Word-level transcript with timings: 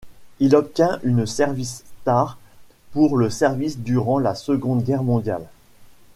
Il 0.39 0.55
obtient 0.55 0.99
une 1.03 1.27
Service 1.27 1.83
star 2.01 2.39
pour 2.91 3.17
le 3.17 3.29
service 3.29 3.77
durant 3.77 4.17
la 4.17 4.33
Seconde 4.33 4.81
Guerre 4.81 5.03
mondiale. 5.03 5.47